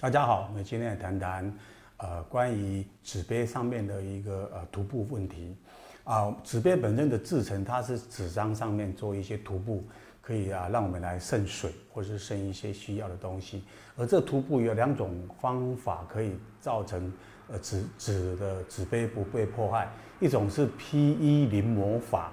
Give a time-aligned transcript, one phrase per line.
[0.00, 1.52] 大家好，我们今天来谈谈，
[1.96, 5.56] 呃，关于纸杯上面的一个呃涂布问题。
[6.04, 9.82] 啊、纸杯本身的制成，它是纸张上面做一些涂布，
[10.22, 13.64] 可以啊让我们来渗水，或是渗一些需要的东西。
[13.96, 17.12] 而这涂布有两种方法可以造成
[17.48, 19.88] 呃纸纸的纸杯不被破坏，
[20.20, 22.32] 一种是 PE 临摹法，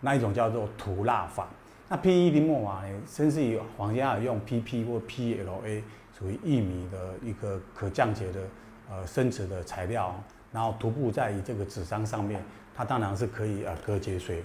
[0.00, 1.50] 那一种叫做涂蜡法。
[1.86, 5.82] 那 PE 临摹法呢，甚至于坊间还有用 PP 或 PLA。
[6.18, 8.40] 属于玉米的一个可降解的
[8.88, 10.14] 呃生质的材料，
[10.52, 12.42] 然后涂布在这个纸张上面，
[12.74, 14.42] 它当然是可以呃隔绝水。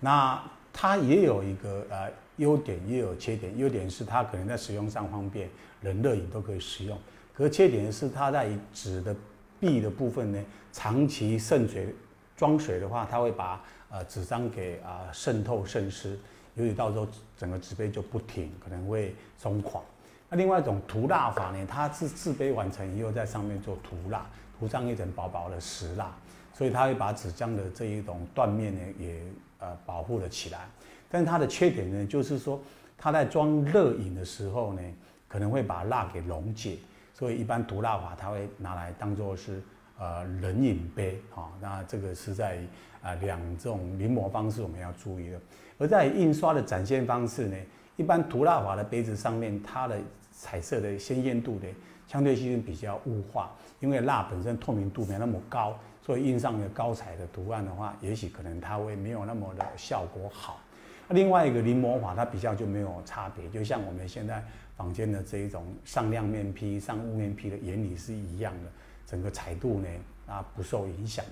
[0.00, 0.42] 那
[0.72, 3.56] 它也有一个呃优点，也有缺点。
[3.56, 5.48] 优点是它可能在使用上方便，
[5.82, 6.98] 冷热饮都可以使用。
[7.32, 9.14] 可缺点是它在纸的
[9.60, 11.94] 壁的部分呢，长期渗水
[12.36, 16.18] 装水的话，它会把呃纸张给啊渗透渗湿，
[16.54, 17.06] 尤其到时候
[17.38, 19.80] 整个纸杯就不挺，可能会松垮。
[20.28, 24.26] 那另外一种涂蜡法呢，它是制杯完成以后在上面做涂蜡，
[24.58, 26.12] 涂上一层薄薄的石蜡，
[26.52, 29.20] 所以它会把纸浆的这一种断面呢也
[29.60, 30.66] 呃保护了起来。
[31.08, 32.60] 但它的缺点呢，就是说
[32.98, 34.82] 它在装热饮的时候呢，
[35.28, 36.76] 可能会把蜡给溶解，
[37.14, 39.62] 所以一般涂蜡法它会拿来当做是
[39.96, 41.52] 呃冷饮杯啊。
[41.60, 42.58] 那这个是在
[43.00, 45.40] 啊两种临摹方式我们要注意的，
[45.78, 47.56] 而在印刷的展现方式呢。
[47.98, 49.98] 一般涂蜡法的杯子上面，它的
[50.38, 51.66] 彩色的鲜艳度呢，
[52.06, 60.60] 相对性比较雾化，因为蜡本身透明度没那么高，所以印上的高彩的图案的话，也许可能它会没有那么的效果好。
[61.08, 64.44] 另外一个临摹法，它比较就没有差别，就像我们现在
[64.76, 68.70] 房间的这一种上亮面皮、上雾面皮的原理是一样的，
[69.06, 69.88] 整个彩度呢
[70.26, 71.24] 啊不受影响。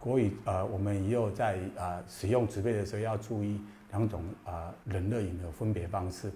[0.00, 3.60] 所以呃，我们也有在啊使用纸杯的时候要注意。
[3.90, 6.30] 两种啊冷热饮的分别方式，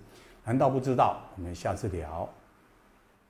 [0.44, 1.20] 难道不知道？
[1.36, 2.28] 我们下次聊。